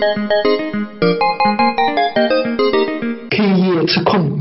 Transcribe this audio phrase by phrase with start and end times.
[0.00, 0.06] K
[3.44, 4.38] 业吃控。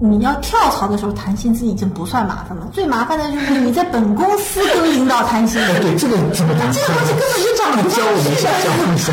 [0.00, 5.80] 你要跳槽的时候谈薪资已经不算麻烦了，最麻烦的就是你在本公司跟领导谈薪资。
[5.80, 6.72] 对，这个怎么谈？
[6.72, 9.12] 这个东西根本就讲不教我们一下，教我们一下。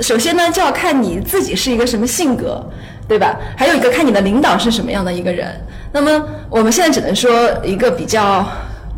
[0.00, 2.64] 首先呢，就要看你自己是一个什么性格，
[3.08, 3.36] 对吧？
[3.56, 5.60] 还有一个看你的领导是什么样的一个人。
[5.90, 8.46] 那么我们现在只能说一个比较。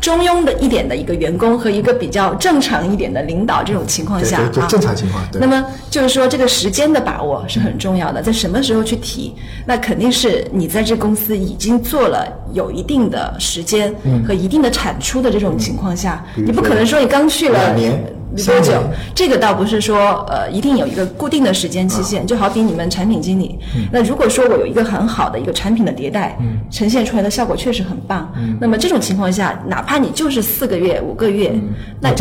[0.03, 5.23] 中庸的一点的一个员工和一个比较正常一点的领导，这种情况下啊，正常情况。
[5.39, 9.33] 那么就是说，这个时间的把握是很重要的，在什么时候去提，
[9.65, 13.95] 那肯定是你在这公司已经做了有一定的时间
[14.27, 17.97] 和一定的产出的这种情况下，你不可能说你刚去了两年。
[18.37, 18.73] 多久？
[19.13, 23.59] 这个倒不是说呃一定有一个固定的时间期限，就好比你们产品经理，
[23.91, 26.37] 那如果说我有一个很好的一个产品的迭代，
[26.71, 31.51] 呈现出来的效果确实很棒，那么这种情况下，哪怕你就是四个月、五个月，
[31.99, 32.13] 那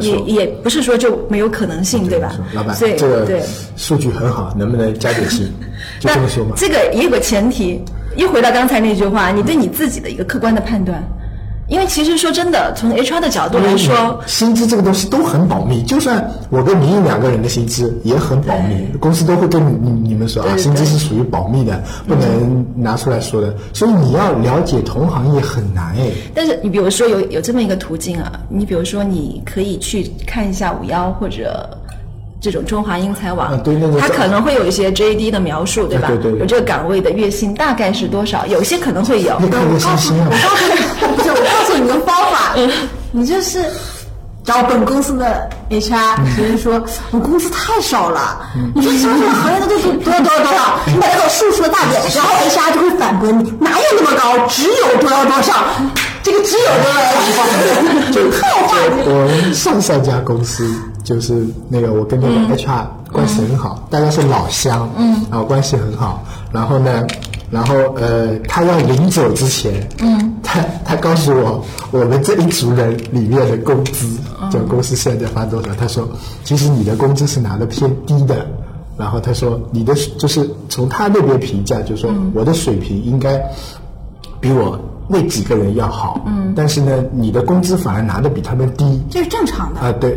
[0.00, 2.32] 也也不是说就没有可能性，对吧？
[2.52, 3.40] 老板，这个
[3.76, 5.50] 数据很好，能不能加点薪？
[6.00, 6.54] 就这么说嘛。
[6.56, 7.82] 这个也有个前提，
[8.16, 11.02] 又回到刚才那句话，你对你自己的一个客观的判断。
[11.70, 15.82] 因为其实说真的，从 HR 的角度来说，薪资这个东西都很保密。
[15.84, 23.54] 就算我跟您两个人的薪资也很保密，公司都会跟你你们说啊，薪资是属于保密的，不能拿出来说的。
[23.72, 26.10] 所以你要了解同行业很难哎。
[26.34, 31.70] 但是你比如说有有这么一个途径啊，你比如说你可以去看一下五幺或者。
[32.42, 33.62] 这种中华英才网，
[34.00, 36.10] 它可能会有一些 JD 的描述，对吧？
[36.38, 38.46] 有这个岗位的月薪大概是多少？
[38.46, 39.38] 有些可能会有。
[39.38, 39.58] 你，我告
[39.94, 40.20] 诉你，
[41.16, 42.54] 不是，我告诉你个方法，
[43.12, 43.64] 你就是
[44.44, 48.40] 找本公司的 HR，直接说我公司太少了，
[48.74, 54.46] 你说什么什么行业的都是多少多少多少，你把这个数说大点，然后 HR 就会反驳你，哪有那么高？
[54.48, 55.54] 只有多少多少，
[56.22, 58.76] 这个只有多少， 就套话。
[59.06, 60.70] 我上上家公司。
[61.02, 66.22] 就是那个，我跟那个 HR 关系很好，大家是老乡，嗯，然后关系很好。
[66.52, 67.04] 然后呢，
[67.50, 74.06] 然后呃，他要临走之前，嗯，他他告诉我，我们这一组人里面的工资，
[74.50, 75.68] 就公司现在发多少？
[75.74, 76.08] 他说，
[76.44, 78.46] 其实你的工资是拿的偏低的。
[78.96, 83.42] 然后他说，你的就是从他那边评价，就是说我的水平应该
[84.40, 84.78] 比我。
[85.12, 90.16] 那几个人要好，嗯，但是呢，你的工资反而拿的比他们低，这是正常的啊，对，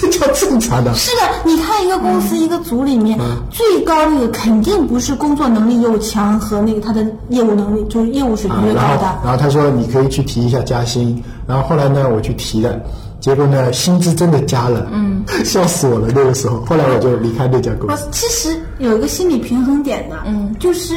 [0.00, 0.94] 这叫正常的。
[0.94, 3.18] 是的，你看一个公司一个组里面，
[3.50, 9.18] 最高那个肯定不是工作能力又强和那个他的业务能力，就是业务水平越高的。
[9.24, 12.78] 然后他说你可以去提一下加薪，然后后来呢，我去提了，
[13.20, 16.64] 结果呢，薪资真的加了，嗯， 笑死我了那个时候。
[16.66, 18.06] 后来我就离开那家公司。
[18.12, 20.96] 其实有一个心理平衡点的，嗯，就是。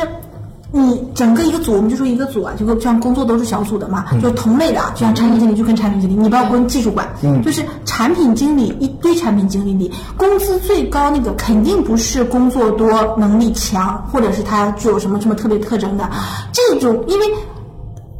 [0.71, 7.07] 你整个一个组，我们就说一个组啊，就像工作都是小组的嘛，就同类的，就像产品经理就跟产品经理，你不要跟技术管，
[7.43, 16.09] 就是产品经理一堆产品经理里，工资最高那个肯定不是工作多、能力强，或者是他具有什么什么特别特征的，
[16.51, 17.25] 这种因为。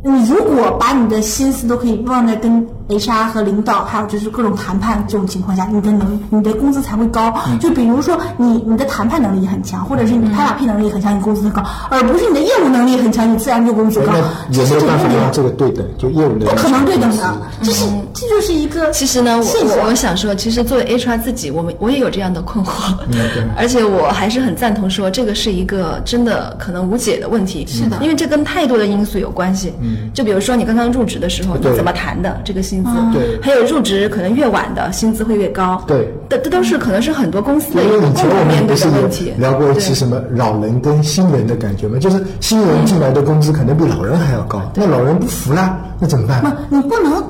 [0.02, 7.34] 你如果把你的心思都可以放在跟 HR 和领导，还有就是各种谈判这种情况下，你的能你的工资才会高。
[7.60, 14.14] 就比如说你你的谈判能力很强，或者是你拍马屁能力很强，你工资高，而不是你的业务能力很强，你自然就工资高。
[14.52, 15.86] 有没有办法让这个对等？
[15.98, 18.90] 就业务能力不可能对等的，这是这就是一个。
[18.92, 22.94] 其实呢，我我想说，其实作为 HR 自己，我们我也有这样的困惑，
[23.56, 27.68] 而且我还是很赞同说，这个是一个真的可能无解的问题。
[27.68, 29.72] 是的，因为这跟太多的因素有关系。
[30.12, 32.90] 就比如说你刚刚入职的时候，你怎么谈的这个薪资？
[33.14, 35.82] 对，还有入职可能越晚的薪资会越高。
[35.88, 39.34] 对，这这都是可能是很多公司的一个共同面对的问题。
[39.38, 41.98] 聊过一期什么老人跟新人的感觉吗？
[42.00, 46.42] 就是新人进来的工资可能比老人还要高，那老人不服了，那怎么办？
[46.42, 47.24] 不，你不能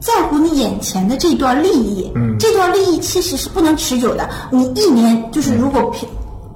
[0.00, 2.10] 在乎你眼前的这段利益。
[2.14, 4.28] 嗯，这段利益其实是不能持久的。
[4.50, 6.08] 你一年就是如果平。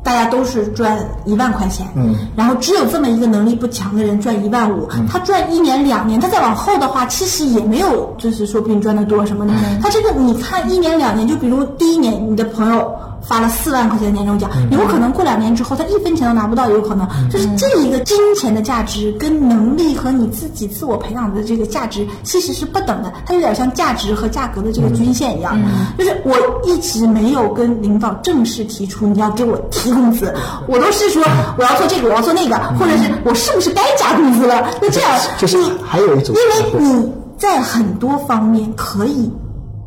[0.07, 9.53] 大家都是赚一万块钱，嗯，然后只有这么一个能力不强的人赚一万五，他赚一年两年，他再往后的话，其实也没有，就是说比你赚的多什么的。
[9.83, 12.89] 他这个你看一年两年，就比如第一年你的朋友。
[13.29, 25.59] 发了四万块钱的年终奖，有可能过两年之后他一分钱都拿不到，有可能就是这一个金钱的价值跟能力和你自己自我培养的这个价值其实是不等的，它有点像价值和价格的这个均线一样。
[25.99, 26.35] 就是我
[26.65, 30.33] 一直没有跟领导正式提出你要给我提工资，
[30.69, 31.23] 我都是说
[31.59, 34.69] 我要做这个，我要做那个，或者是我是不是该加工资了？
[34.81, 39.31] 那这样就是还有一种，因为你在很多方面可以。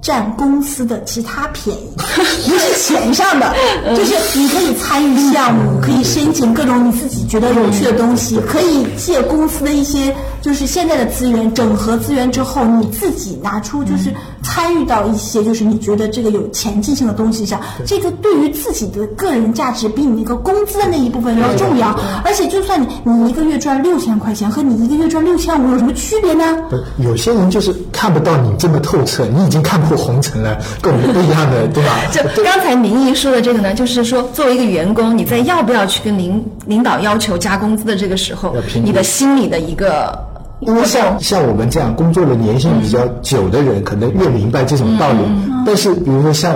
[0.01, 3.53] 占公司的其他便宜，不是钱上的，
[3.95, 21.89] 就是你可以参与项目，可以申请各种你自己觉得有趣的东西，可以借公司的一些就是现在的资源整合资源之后，你自己拿出就是参与到一些就是你觉得这个有前进性的东西上，这个对于自己的个人价值比你那个工资的那一部分要重要。
[22.23, 26.57] 而且就算你你一个月赚六千块钱，和你一个月赚六千五有什么区别呢？
[26.97, 31.99] 有些人就是看不到你这么透彻，你已经看破红尘了，跟我们不一样的， 对吧？
[32.11, 40.17] 就刚才明姨说的这个呢，就是说作为一个员工，你在要不要去跟领领导要求加工资的这个时候你的心里的一个
[40.61, 45.19] 因为像像我们这样工作的年限比较久的人，可能越明白这种道理。
[45.65, 46.53] 但是，比如说像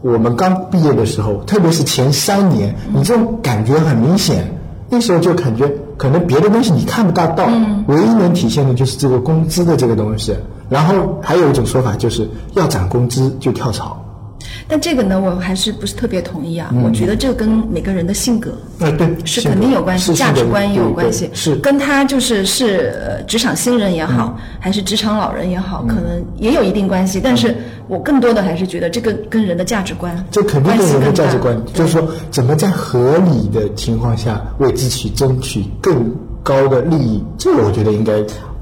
[0.00, 4.58] 我们刚毕业的时候，特别是前三年，你这种感觉很明显。
[4.88, 5.72] 那时候就感觉
[6.02, 7.46] 可能别的东西你看不大到，
[7.86, 10.34] 唯一能体现的就是这个工资的这个东西。
[10.68, 14.01] 然后还有一种说法就是要涨工资就跳槽。
[14.72, 16.74] 但这个呢，我还是不是特别同意啊？
[16.82, 27.20] 我觉得这个跟每个人的性格嗯，对，是肯定有关系，价值观也有对对关系，是跟他就是是呃职场新人也好，还是职场老人也好，可能也有一定关系。
[27.22, 27.54] 但是
[27.86, 36.10] 我更多的还是觉得这个跟人的价值观，这肯定关系跟人的价值观，就是说怎么在合理的情况下为自己争取更
[36.42, 38.14] 高的利益，这个我觉得应该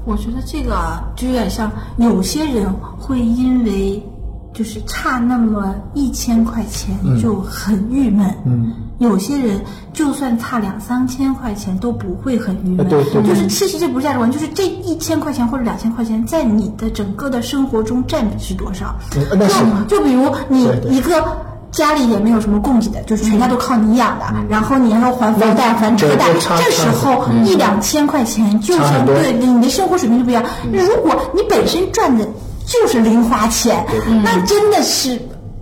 [0.03, 2.69] 我觉得这个啊，就有点像有些人
[2.99, 4.03] 会因为
[4.53, 9.61] 就是差那么一千块钱就很郁闷，嗯，有些人
[9.93, 13.29] 就算差两三千块钱都不会很郁闷，啊对对对。
[13.29, 18.95] 就是其实这不是价值观，就是这一千块钱或者两千块钱在你的整个的生活中占比是多少？
[19.15, 19.63] 嗯那是。
[19.87, 20.91] 就就比如你对对。
[20.91, 21.23] 一个。
[21.71, 29.15] 家里也没有什么供给的，就是全家都靠你养的，然后你还要还房贷、还车贷这时候一两千块钱就差很多。
[29.23, 30.43] 相对你的生活水平就不一样。
[30.69, 32.27] 如果你本身赚的
[32.71, 33.85] 就是零花钱，
[34.23, 35.09] 那真的是，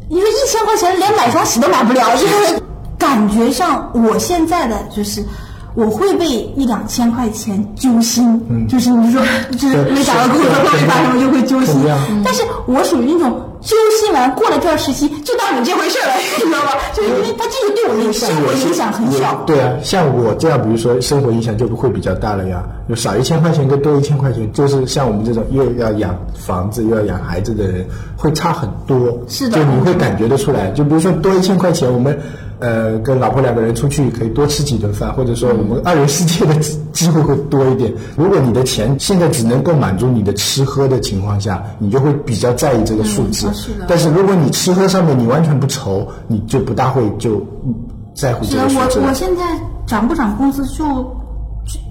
[0.10, 2.62] 你说一千块钱连买双鞋都买不了，就是
[2.98, 5.24] 感觉上我现在的就是。
[5.76, 6.26] 我会为
[6.58, 9.22] 一两千块钱揪心，就是你说，
[9.52, 11.76] 就是没找到工作会没发什么就会揪心。
[12.26, 16.78] 但是我属于那种揪心完过了这段时期就当你这回事了， 你知道吧？
[16.94, 19.44] 就是因为它这个对我的生活影响很小。
[19.46, 22.64] 对啊，像我这样，比如说生活影响就不会比较大了呀。
[22.88, 27.86] 就少一千块钱跟多一千块钱，就是像我们这种又要养房子又要养孩子的人，
[28.18, 29.20] 会差很多。
[29.28, 30.72] 是的就你会感觉得出来。
[30.72, 32.18] 就比如说多一千块钱，我们
[32.60, 37.94] 呃跟老婆两个人出去可以多吃几顿饭，或者说我们二人世界的机机会会多一点。
[38.16, 43.48] 如果你的钱现在只能够满足你的吃喝的情况下，你就会比较在意这个数字。
[43.48, 47.74] 嗯是但是如果你吃喝上面你完全不愁，你就不大会就嗯
[48.14, 49.08] 在乎，这个数字我。
[49.08, 49.44] 我现在
[49.86, 51.19] 涨不涨工资就。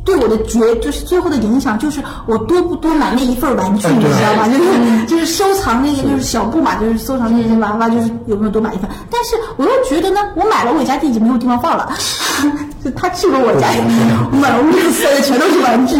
[0.08, 4.48] 就对我的决就是最后的影响，就是我多不多买那一份玩具，你知道吧？
[4.48, 8.88] 就是就是收藏那个就是小布嘛，就是收藏那些娃娃，就是有没有多买一份？
[9.10, 11.92] 但是我又觉得呢，我买了我家地已经没有地方放了，
[12.84, 13.68] 就他去过我家，
[14.32, 15.96] 满屋子塞的全都是玩具。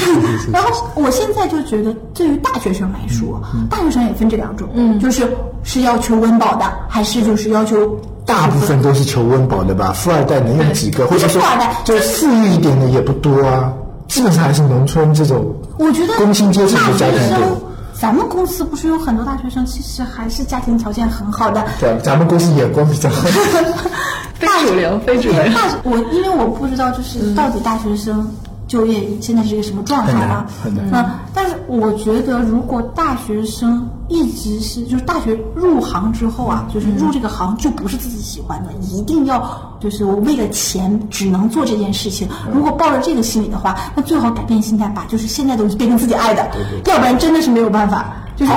[0.52, 5.28] 然后我现在就觉得，对于大学生来说，大学生也分这两种，嗯，就是
[5.62, 11.06] 是要求温饱的，还是就是要求大部分都是求温饱的吧，富二代能有几个？
[11.06, 13.72] 或者说富二代，就富裕一点的也不多啊，
[14.08, 15.54] 基本上还是农村这种。
[15.78, 17.68] 我觉得工薪阶层的家庭大学生多。
[17.92, 21.64] 咱们公司不是有很多大学生，其实还是家庭条件很好的。
[21.78, 23.28] 对，咱们公司眼光比较好。
[24.48, 25.38] 非主流，非主流。
[25.54, 28.28] 大学我因为我不知道，就是到底大学生
[28.66, 30.46] 就业现在是一个什么状态啊？
[30.62, 42.28] 很难很难嗯，但是我觉得，如果大学生一直是就是大学入行之后啊，就是入这个行就不是自己喜欢的，一定要就是我为了钱只能做这件事情。
[42.52, 46.48] 如果抱着这个心理的话，那最好改变心态，把就是现在的东西变成自己爱的，
[46.86, 48.16] 要不然真的是没有办法。
[48.34, 48.52] 就是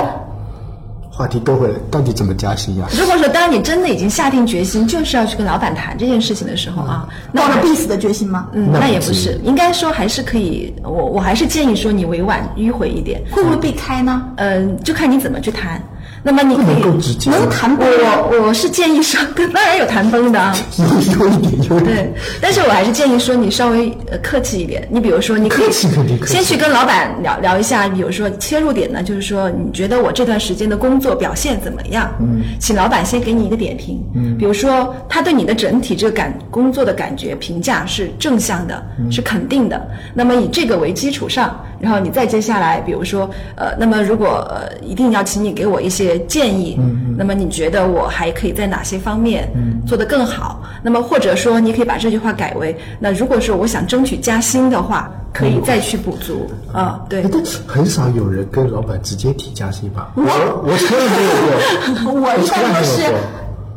[1.16, 2.86] 话题都回来，到底怎么加薪呀？
[2.92, 8.48] 如果说当你真的已经下定决心，就是要去跟老板谈这件事情的时候啊，那抱着必死的决心吗？
[8.52, 14.28] 嗯，那那也不是，应该说还是可以，我我还是建议说你委婉迂回一点，会不会被开呢？
[14.36, 15.82] 嗯，就看你怎么去谈。
[16.26, 17.88] 那么你能够以直接能谈崩？
[17.88, 19.20] 我我是建议说，
[19.54, 20.52] 当然有谈崩的啊。
[20.76, 20.84] 有
[21.20, 24.84] 有一点，有一对。，但是我还是建议说你稍微呃客气一点。
[24.90, 32.12] 你比如说，你可以先去跟老板聊聊一下，比如说切入点呢，就是说你觉得我这段时间的工作表现怎么样？
[32.18, 34.02] 嗯，请老板先给你一个点评。
[34.16, 39.80] 嗯，比如说他对你的整体这个感工作的感觉评价是正向的，是肯定的。
[40.12, 49.48] 那么以这个为基础上，然后你再接下来，比如说呃，那么如果呃一定要请你给我一些建议，嗯，那么你觉得我还可以在哪些方面
[49.86, 50.62] 做得更好？
[50.82, 57.22] 那么或者说你可以把这句话改为，那如果说我想争取加薪的话，可以再去补足啊，对
[57.66, 60.10] 很少有人跟老板直接提加薪吧？
[60.14, 63.18] 我我从来没有过， 我一从来没有般都是过。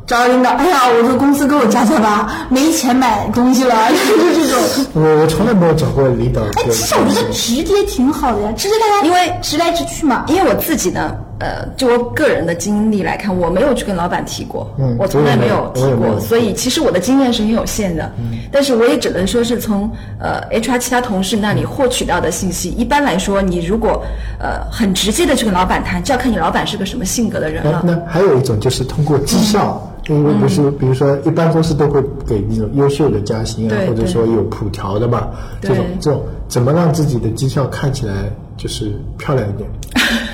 [0.07, 4.87] 找领导，哎呀，我说公司给我加加吧，没钱买东西了， 就是这种。
[4.93, 6.41] 我我从来没有找过领导。
[6.41, 10.25] 哎，其实我觉得直接挺好的呀，直接大家因为直来直去嘛。
[10.27, 18.11] 因为我自己呢，呃，就我个人的经历来看，我没有去跟老板提过，嗯我从来没有提过，所以其实我的经验是很有限的。
[18.51, 22.69] 但是我也只能说是从呃 HR 其他同事那里获取到的信息。
[22.71, 24.03] 一般来说，你如果
[24.37, 27.81] 呃很直接的去跟老板谈，就要看你老板是个什么性格的人了。
[27.85, 35.29] 那那还有一种就是通过绩效，因为不是，比如说一般公司都会给那种优秀的加薪啊，或者说有普调的嘛，
[35.61, 38.13] 这种这种怎么让自己的绩效看起来
[38.57, 39.69] 就是漂亮一点？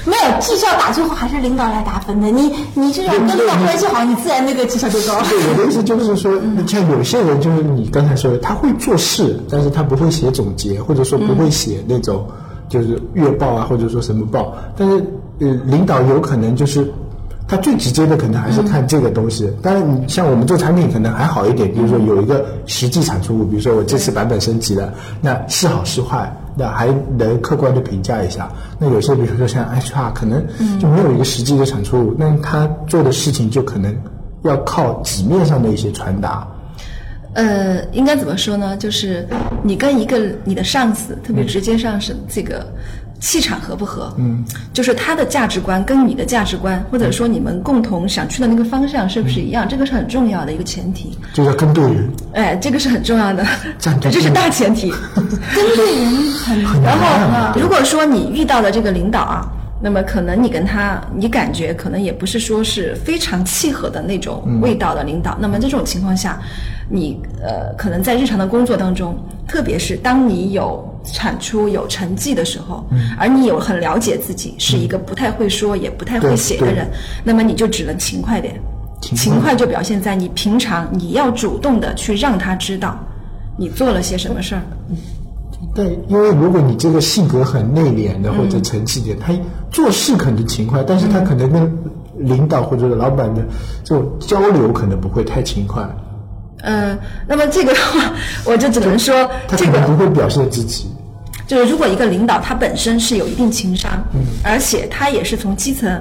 [0.05, 2.29] 没有绩效打最后还是领导来打分的。
[2.29, 5.19] 你你这种跟领导关系好，你自然那个绩效就高。
[5.29, 6.31] 对，我的意思就是说，
[6.67, 12.27] 像有些人就是你刚才说的，他会做事，但是他不会写总结，或者说不会写那种
[12.69, 14.53] 就是月报啊，或者说什么报。
[14.77, 15.03] 但是
[15.39, 16.93] 呃，领导有可能就是
[17.47, 19.51] 他最直接的可能还是看这个东西。
[19.62, 26.31] 当然，你像我们做产品可能还好一点，比如说有一个实际产出物，比如说我这次版本升级了，那是好是坏。
[26.55, 28.50] 那还能客观的评价一下。
[28.79, 30.43] 那有些比如说像 HR，可能
[30.79, 33.95] 就没有一个实际的产出物，那他做的事情就可能
[34.43, 36.47] 要靠纸面上的一些传达。
[37.33, 38.77] 呃，应该怎么说呢？
[38.77, 39.27] 就是
[39.62, 42.65] 你跟一个你的上司，特别直接上司，这个
[43.25, 44.13] 气场合不合？
[44.20, 49.67] 嗯，就是他的价值观跟你的价值观，或者说你们共同想去的那个方向是不是一样？
[49.67, 51.17] 这个是很重要的一个前提。
[51.34, 53.44] 就要跟对人，哎，这个是很重要的
[53.79, 54.94] 这是大前提。
[55.55, 59.48] 跟对人很然啊后，如果说你遇到的这个领导啊，
[59.82, 65.38] 那么可能你跟他，你感觉可能也不是说是非常契合的那种味道的领导。
[65.39, 66.39] 那么这种情况下，
[66.89, 69.17] 你呃可能在日常的工作当中，
[69.48, 76.88] 特别是当你有产出、有成绩的时候，而你有很了解自己是一个不太会说、也不太会写的人，
[77.24, 78.60] 那么你就只能勤快点。
[79.01, 82.98] 勤快就表现在你平常你要主动的去让他知道
[83.55, 84.62] 你做了些什么事儿。
[85.74, 89.34] 但因为如果你这个性格很内敛的或者沉气点，他
[89.72, 91.77] 做事可能勤快，但是他可能跟
[92.17, 93.45] 领导或者老板的
[93.84, 95.84] 这种交流可能不会太勤快，
[96.62, 98.13] 嗯，那么这个的话，
[98.45, 100.88] 我就只能说他这个可能不会表现自己。
[101.48, 104.03] 就是，如果一个领导他本身是有一定情商，
[104.43, 105.91] 而且他也是从基层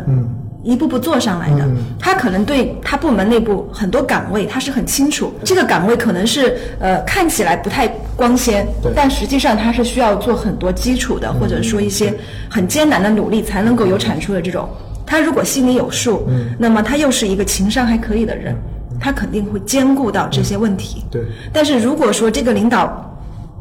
[0.64, 1.68] 一步步做上来的，
[1.98, 8.66] 他可能对他部门内部很多岗位他是很清楚，这个岗位可能是呃看起来不太光鲜，
[8.96, 12.12] 但实际上他是需要做很多基础的，或者说一些
[12.48, 14.68] 很艰难的努力才能够有产出的这种。
[15.06, 16.26] 他如果心里有数，
[16.58, 18.56] 那么他又是一个情商还可以的人，
[18.98, 21.04] 他肯定会兼顾到这些问题。
[21.10, 21.22] 对。
[21.52, 23.14] 但是如果说这个领导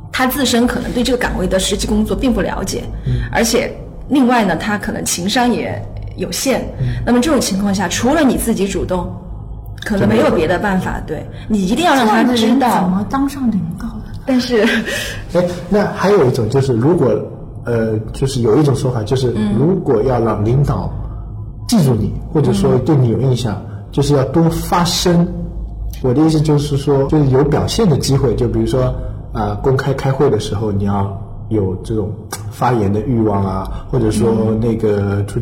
[0.10, 2.84] 他自身可能对这个岗位的实际工作并不了解，
[3.30, 3.76] 而且
[4.08, 5.82] 另外呢，他可能情商也
[6.16, 6.74] 有限，
[7.06, 9.12] 那么这种情况下，除了你自己主动，
[9.84, 11.02] 可能没有别的办法。
[11.06, 12.90] 对你一定要让他知这样的人怎。
[12.90, 14.04] 么当上领导的？
[14.26, 14.64] 但是，
[15.34, 17.14] 哎，那还有一种就是，如果
[17.66, 20.92] 呃，就是有一种说法，就是如果要让领导
[21.68, 25.28] 记住你，或者说对你有印象，就是要多发声。
[26.02, 28.94] 我的意思就是说，就是有表现的机会，就比如说
[29.34, 32.12] 啊、公开开会的时候，你要有这种
[32.52, 35.40] 发言的欲望啊，或者说那个出。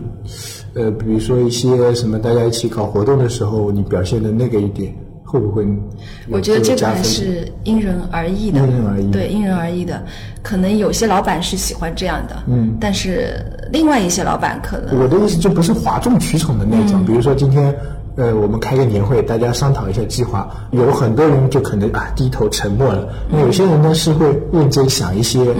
[0.73, 6.37] 呃，比如说一些什么，大家一起搞活动的时候，你表现的那个一点，会不会有？
[6.37, 10.01] 我觉得这个还是因人而异的，因人而异对，因人而异的。
[10.41, 13.35] 可能有些老板是喜欢这样的，嗯，但是
[13.71, 17.75] 另外一些老板可能我的意思就不是哗众取宠的那种，比如说今天，
[18.17, 25.55] 呃，我们开个年会，大家商讨一下计划，有很多人就可能啊低头沉默了，那有些人呢是会认真想一些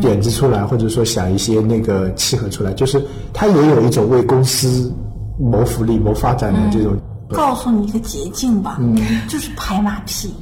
[0.00, 3.02] 点子出来，或者说想一些那个契合出来，就是
[3.32, 4.90] 他也有一种为公司
[5.38, 6.96] 谋福利、谋发展的这种。
[7.28, 8.96] 告诉你一个捷径吧，嗯。
[9.28, 10.34] 就是拍马屁。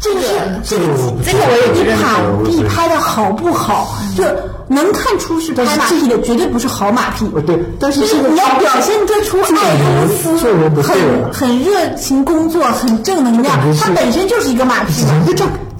[0.00, 0.28] 这个是
[0.64, 2.44] 这个我不这个我也不你认马可。
[2.44, 4.24] 屁拍的好不好，就
[4.66, 7.26] 能看出是拍马屁的，绝对不是好马屁。
[7.34, 15.24] 呃对，但是就是你要表现得出爱公司，很很热情工作，很正能量它本身就是一个马屁嘛。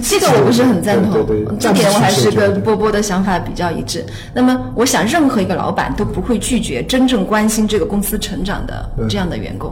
[0.02, 1.26] 这个我不是很赞同，
[1.58, 4.04] 这点我还是跟波波的想法比较一致。
[4.32, 9.70] 那么，我想任何一个老板都不会拒绝真正关心这个公司成长的这样的员工。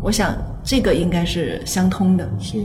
[0.00, 0.32] 我想
[0.62, 2.28] 这个应该是相通的。
[2.40, 2.58] 是